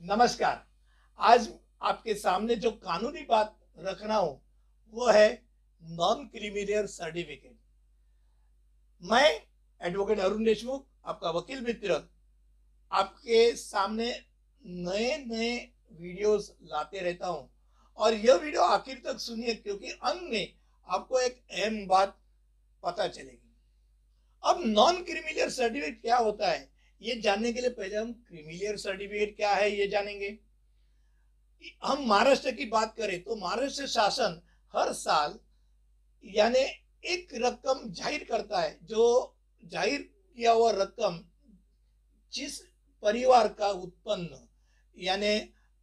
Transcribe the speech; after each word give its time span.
नमस्कार। 0.00 0.62
आज 1.18 1.48
आपके 1.82 2.14
सामने 2.14 2.54
जो 2.56 2.70
कानूनी 2.70 3.24
बात 3.24 3.54
रख 3.78 4.02
रहा 4.02 4.16
हूँ, 4.16 4.40
वो 4.94 5.08
है 5.08 5.42
नॉन 5.82 6.24
क्रिमिनल 6.26 6.86
सर्टिफिकेट 6.86 7.58
मैं 9.02 9.40
एडवोकेट 9.80 10.18
अरुण 10.18 10.44
देशमुख, 10.44 10.86
आपका 11.04 11.30
वकील 11.30 11.60
मित्र। 11.60 12.00
आपके 12.90 13.54
सामने 13.56 14.10
नए 14.62 15.16
नए 15.18 15.52
वीडियोस 15.92 16.50
लाते 16.62 17.00
रहता 17.00 17.26
हूँ। 17.26 17.48
और 17.98 18.14
यह 18.14 18.34
वीडियो 18.34 18.62
आखिर 18.62 19.02
तक 19.04 19.18
सुनिए, 19.18 19.54
क्योंकि 19.54 19.90
अंत 19.90 20.22
में 20.22 20.52
आपको 20.88 21.20
एक 21.20 21.42
अहम 21.50 21.86
बात 21.86 22.18
पता 22.82 23.08
चलेगी। 23.08 23.54
अब 24.44 24.62
नॉन 24.66 25.02
क्रिमिलियर 25.02 25.50
सर्टिफिकेट 25.50 26.02
क्या 26.02 26.16
होता 26.16 26.50
है? 26.50 26.68
ये 27.00 27.14
जानने 27.20 27.52
के 27.52 27.60
लिए 27.60 27.70
पहले 27.72 27.96
हम 27.96 28.12
क्रिमिलियर 28.28 28.76
सर्टिफिकेट 28.78 29.36
क्या 29.36 29.52
है 29.54 29.70
ये 29.70 29.86
जानेंगे। 29.88 30.38
हम 31.84 32.04
महाराष्ट्र 32.08 32.50
की 32.52 32.64
बात 32.66 32.94
करें 32.96 33.22
तो 33.22 33.36
महाराष्ट्र 33.36 33.86
शासन 33.88 34.40
हर 34.74 34.92
साल 34.94 35.38
यानी 36.24 36.64
एक 37.04 37.28
रकम 37.36 37.88
ज़ाहिर 37.90 38.26
करता 38.30 38.60
है, 38.60 38.78
जो 38.82 39.36
ज़ाहिर 39.62 40.00
किया 40.38 40.52
हुआ 40.52 40.70
रकम 40.72 41.18
जिस 42.32 42.58
परिवार 43.02 43.48
का 43.50 43.68
उत्पन्न 43.68 44.46
यानी 44.96 45.38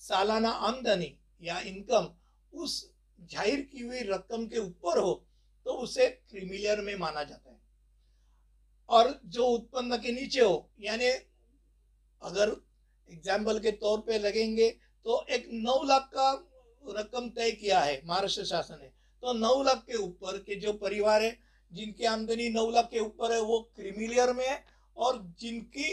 सालाना 0.00 0.50
आमदनी 0.50 1.14
या 1.42 1.58
इनकम 1.62 2.08
उस 2.52 2.74
ज़ाहिर 3.30 3.60
की 3.62 3.80
हुई 3.80 4.00
रकम 4.04 4.46
के 4.46 4.58
ऊपर 4.58 4.98
हो 4.98 5.12
तो 5.66 5.72
उसे 5.78 6.06
क्रिमिलियर 6.08 6.80
में 6.80 6.94
माना 6.96 7.22
जाता 7.24 7.50
है। 7.50 7.56
और 8.88 9.18
जो 9.26 9.46
उत्पन्न 9.46 9.96
के 9.96 10.12
नीचे 10.12 10.40
हो, 10.40 10.70
यानी 10.80 11.08
अगर 12.22 12.56
एग्ज़ाम्पल 13.10 13.58
के 13.58 13.70
तौर 13.72 13.98
पे 14.00 14.18
लगेंगे 14.18 14.68
तो 15.06 15.24
एक 15.30 15.48
नौ 15.54 15.82
लाख 15.84 16.10
का 16.14 16.30
रकम 16.84 17.28
तय 17.30 17.50
किया 17.52 17.80
है, 17.80 18.00
महाराष्ट्र 18.06 18.44
शासन 18.44 18.78
ने। 18.82 18.90
तो 19.22 19.32
नौ 19.34 19.62
लाख 19.62 19.84
के 19.86 19.96
ऊपर 19.96 20.38
के 20.38 20.54
जो 20.54 20.72
परिवार 20.74 21.22
है, 21.22 21.36
जिनकी 21.72 22.04
आमदनी 22.04 22.48
नौ 22.48 22.68
लाख 22.70 22.88
के 22.90 23.00
ऊपर 23.00 23.32
है, 23.32 23.40
वो 23.40 23.60
क्रिमिलियर 23.76 24.32
में 24.32 24.46
है, 24.46 24.64
और 24.96 25.18
जिनकी 25.40 25.88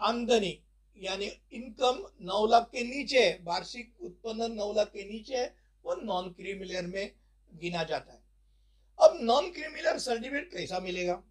आमदनी, 0.00 0.58
यानी 0.98 1.30
इनकम 1.52 2.02
नौ 2.22 2.46
लाख 2.46 2.68
के 2.72 2.84
नीचे 2.84 3.28
वार्षिक 3.44 3.92
उत्पन्न 4.02 4.50
नौ 4.52 4.72
लाख 4.72 4.88
के 4.88 5.04
नीचे 5.04 5.36
है, 5.36 5.54
वो 5.84 5.94
नॉन 5.94 6.28
क्रिमिलियर 6.32 6.86
में 6.86 7.10
गिना 7.50 7.82
जाता 7.84 8.12
है। 8.12 8.22
अब 8.98 9.18
नॉन 9.22 9.50
क्रिमिलियर 9.50 9.98
सर्टिफिकेट 9.98 10.50
कैसा 10.52 10.78
मिलेगा? 10.80 11.22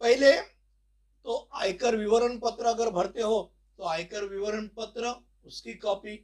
पहले 0.00 0.32
तो 0.36 1.48
आयकर 1.54 1.96
विवरण 1.96 2.38
पत्र 2.38 2.66
अगर 2.66 2.90
भरते 2.90 3.22
हो 3.22 3.40
तो 3.78 3.84
आयकर 3.84 4.24
विवरण 4.24 4.66
पत्र, 4.76 5.14
उसकी 5.44 5.74
कॉपी 5.76 6.16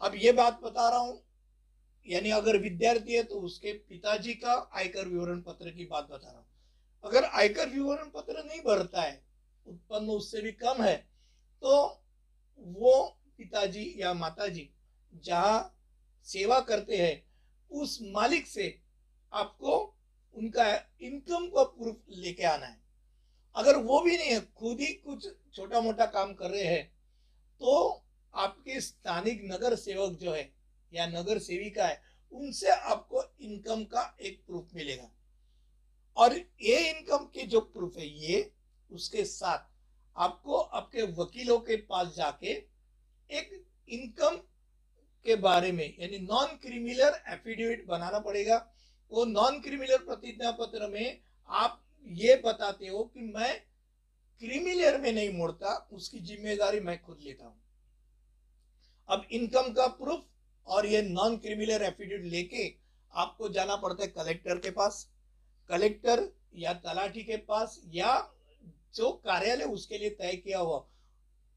अब 0.00 0.14
ये 0.16 0.32
बात 0.32 0.60
बता 0.62 0.88
रहा 0.88 0.98
हूँ, 0.98 1.22
यानी 2.08 2.30
अगर 2.30 2.56
विद्यार्थी 2.58 3.14
है 3.14 3.22
तो 3.22 3.40
उसके 3.40 3.72
पिताजी 3.72 4.34
का 4.34 4.54
आयकर 4.74 5.08
विवरण 5.08 5.40
पत्र 5.40 5.70
की 5.70 5.84
बात 5.86 6.08
बता 6.10 6.28
रहा 6.28 6.38
हूँ। 6.38 6.46
अगर 7.04 7.24
आयकर 7.24 7.68
विवरण 7.68 8.10
पत्र 8.10 8.44
नहीं 8.44 8.60
भरता 8.60 9.02
है, 9.02 9.22
उत्पन्न 9.66 10.10
उससे 10.10 10.40
भी 10.40 10.52
कम 10.54 10.82
है 10.82 10.96
तो 11.62 11.78
वो 12.66 13.02
पिताजी 13.38 13.94
या 13.98 14.12
माताजी 14.14 14.68
जहाँ 15.24 15.78
सेवा 16.28 16.60
करते 16.62 16.96
हैं, 16.96 17.22
उस 17.70 17.98
मालिक 18.04 18.46
से 18.46 18.78
आपको 19.32 19.78
उनका 20.34 20.66
इनकम 21.02 21.46
का 21.48 21.62
प्रूफ 21.64 21.96
लेके 22.10 22.44
आना 22.44 22.66
है। 22.66 22.80
अगर 23.56 23.76
वो 23.78 24.00
भी 24.00 24.16
नहीं 24.16 24.30
है, 24.30 24.40
खुद 24.40 24.80
ही 24.80 24.86
कुछ 24.86 25.28
छोटा 25.54 25.80
मोटा 25.80 26.06
काम 26.08 26.32
कर 26.34 26.50
रहे 26.50 26.64
हैं 26.64 26.84
तो 27.60 28.02
आपके 28.34 28.80
स्थानिक 28.80 29.40
नगर 29.44 29.74
सेवक 29.76 30.18
जो 30.18 30.32
है 30.32 30.50
या 30.92 31.06
नगर 31.08 31.38
सेविका 31.40 31.86
है, 31.86 32.00
उनसे 32.32 32.70
आपको 32.70 33.22
इनकम 33.40 33.84
का 33.84 34.16
एक 34.20 34.40
प्रूफ 34.46 34.70
मिलेगा। 34.74 35.10
और 36.16 36.36
ये 36.36 36.78
इनकम 36.90 37.24
के 37.34 37.46
जो 37.46 37.60
प्रूफ 37.62 37.96
है, 37.98 38.06
ये 38.06 38.50
उसके 38.90 39.24
साथ 39.24 39.70
आपको 40.16 40.56
आपके 40.56 41.02
वकीलों 41.14 41.58
के 41.60 41.76
पास 41.84 42.14
जाके 42.16 42.52
एक 43.30 43.64
इनकम 43.88 44.36
के 45.26 45.34
बारे 45.36 45.72
में, 45.72 45.94
यानी 45.98 46.18
नॉन 46.20 46.56
क्रिमिनल 46.58 47.20
एफिडेविट 47.28 47.86
बनाना 47.86 48.18
पड़ेगा। 48.20 48.56
वो 49.12 49.24
नॉन 49.26 49.60
क्रिमिनल 49.60 49.96
प्रतिज्ञा 49.98 50.50
पत्र 50.52 50.88
में 50.88 51.18
आप 51.48 51.80
ये 52.06 52.34
बताते 52.44 52.88
हो 52.88 53.02
कि 53.04 53.20
मैं 53.28 53.54
क्रिमिलियर 54.42 55.00
में 55.00 55.12
नहीं 55.12 55.32
मोड़ता, 55.32 55.74
उसकी 55.92 56.18
ज़िम्मेदारी 56.20 56.80
मैं 56.80 57.00
खुद 57.02 57.18
लेता 57.22 57.46
हूँ। 57.46 57.60
अब 59.08 59.26
इनकम 59.32 59.72
का 59.72 59.86
प्रूफ 59.94 60.24
और 60.66 60.86
ये 60.86 61.02
नॉन 61.02 61.36
क्रिमिलियर 61.36 61.82
एफिडेविट 61.82 62.24
लेके 62.24 62.66
आपको 63.12 63.48
जाना 63.48 63.76
पड़ता 63.76 64.02
है 64.02 64.08
कलेक्टर 64.10 64.58
के 64.58 64.70
पास। 64.70 65.06
कलेक्टर 65.70 66.28
या 66.56 66.72
तलाठी 66.74 67.22
के 67.22 67.36
पास 67.44 67.80
या 67.86 68.14
जो 68.94 69.10
कार्यालय 69.24 69.64
उसके 69.64 69.98
लिए 69.98 70.10
तय 70.10 70.36
किया 70.36 70.58
हुआ, 70.58 70.84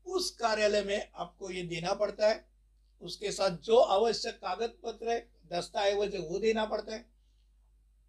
उस 0.05 0.29
कार्यालय 0.31 0.83
में 0.83 1.09
आपको 1.13 1.49
ये 1.51 1.63
देना 1.63 1.93
पड़ता 1.93 2.27
है। 2.27 2.45
उसके 3.01 3.31
साथ 3.31 3.57
जो 3.59 3.77
आवश्यक 3.77 4.35
कागज़ 4.35 4.71
पत्र 4.83 5.09
है, 5.09 5.19
दस्तावेज़ 5.51 6.15
है, 6.15 6.21
वो 6.21 6.39
देना 6.39 6.65
पड़ता 6.65 6.93
है। 6.93 7.05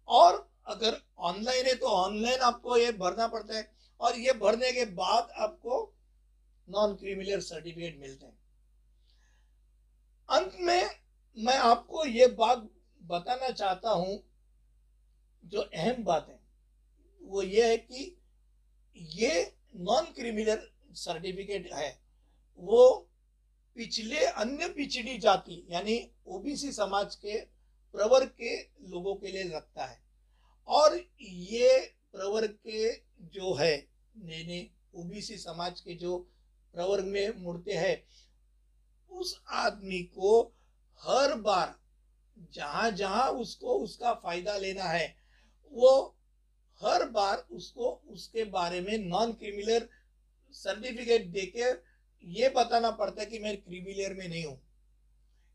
और 0.07 0.37
अगर 0.67 1.01
ऑनलाइन 1.19 1.65
है 1.65 1.73
तो 1.75 1.87
ऑनलाइन 1.87 2.39
आपको 2.41 2.77
ये 2.77 2.91
भरना 2.93 3.27
पड़ता 3.27 3.57
है 3.57 3.69
और 3.99 4.17
ये 4.19 4.33
भरने 4.35 4.71
के 4.71 4.85
बाद 4.93 5.29
आपको 5.39 5.81
नॉन 6.67 6.95
क्रिमिनल 6.95 7.39
सर्टिफिकेट 7.41 7.99
मिलता 7.99 8.25
है। 8.25 8.35
अंत 10.29 10.57
में 10.59 10.89
मैं 11.37 11.57
आपको 11.57 12.05
ये 12.05 12.27
बात 12.37 12.69
बताना 13.01 13.49
चाहता 13.51 13.89
हूँ, 13.89 14.23
जो 15.43 15.61
अहम 15.61 16.03
बात 16.03 16.27
है, 16.29 16.39
वो 17.21 17.41
ये 17.43 17.69
है 17.69 17.77
कि 17.77 18.15
ये 19.17 19.41
नॉन 19.77 20.05
क्रिमिनल 20.13 20.67
सर्टिफिकेट 20.95 21.71
है, 21.73 21.89
वो 22.59 22.87
पिछले 23.77 24.25
अन्य 24.25 24.67
पिछड़ी 24.69 25.17
जाति, 25.17 25.65
यानी 25.69 25.99
ओबीसी 26.27 26.71
समाज 26.71 27.15
के 27.15 27.39
प्रवर्ग 27.95 28.27
के 28.41 28.57
लोगों 28.89 29.15
के 29.15 29.31
लिए 29.31 29.43
लगता 29.45 29.85
है। 29.85 29.99
और 30.67 30.95
ये 31.21 31.77
प्रवर्ग 32.11 32.57
के 32.67 32.93
जो 33.33 33.53
है, 33.53 33.75
यानी 34.15 34.69
ओबीसी 34.95 35.37
समाज 35.37 35.79
के 35.81 35.93
जो 35.93 36.17
प्रवर्ग 36.73 37.05
में 37.05 37.37
मुड़ते 37.37 37.73
हैं, 37.73 38.03
उस 39.11 39.39
आदमी 39.47 40.01
को 40.15 40.41
हर 41.01 41.33
बार 41.33 41.75
जहाँ 42.53 42.91
जहाँ 42.91 43.29
उसको 43.31 43.77
उसका 43.79 44.13
फ़ायदा 44.13 44.57
लेना 44.57 44.83
है, 44.83 45.15
वो 45.73 46.15
हर 46.81 47.09
बार 47.09 47.45
उसको 47.51 47.91
उसके 48.09 48.43
बारे 48.43 48.81
में 48.81 48.97
नॉन 48.97 49.31
क्रिमिनल 49.33 49.87
सर्टिफिकेट 50.53 51.27
देके 51.27 51.71
ये 52.23 52.49
बताना 52.49 52.91
पड़ता 52.91 53.21
है 53.21 53.25
कि 53.25 53.39
मैं 53.39 53.55
क्रिमिलियर 53.57 54.13
में 54.13 54.27
नहीं 54.27 54.45
हूँ। 54.45 54.59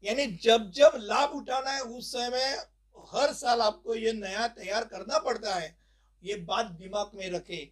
यानी 0.05 0.27
जब 0.37 0.71
जब 0.71 0.93
लाभ 0.97 1.31
उठाना 1.31 1.71
है, 1.71 1.81
उस 1.81 2.13
समय 2.13 2.57
हर 2.97 3.33
साल 3.35 3.61
आपको 3.63 3.95
ये 3.95 4.13
नया 4.15 4.47
तैयार 4.51 4.85
करना 4.87 5.19
पड़ता 5.21 5.55
है। 5.55 5.77
ये 6.23 6.35
बात 6.45 6.67
दिमाग 6.73 7.11
में 7.15 7.31
रखे, 7.31 7.65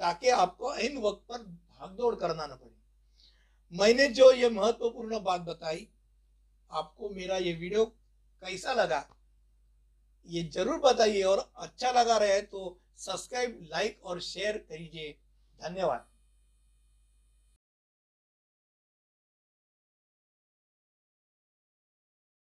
ताकि 0.00 0.28
आपको 0.30 0.74
इन 0.76 0.96
वक्त 0.98 1.24
पर 1.28 1.38
भागदौड़ 1.38 2.14
करना 2.14 2.46
ना 2.46 2.54
पड़े। 2.54 2.74
मैंने 3.72 4.08
जो 4.10 4.30
ये 4.32 4.48
महत्वपूर्ण 4.50 5.18
बात 5.20 5.40
बताई, 5.42 5.86
आपको 6.70 7.08
मेरा 7.10 7.36
ये 7.38 7.52
वीडियो 7.54 7.84
कैसा 7.84 8.72
लगा, 8.74 9.06
ये 10.28 10.42
ज़रूर 10.44 10.78
बताइए। 10.80 11.22
और 11.24 11.50
अच्छा 11.56 11.90
लगा 11.92 12.16
रहे 12.18 12.40
तो 12.42 12.78
सब्सक्राइब, 12.98 13.58
लाइक 13.64 14.04
और 14.04 14.20
शेयर 14.22 14.56
करिए। 14.60 15.10
धन्यवाद। 15.60 16.06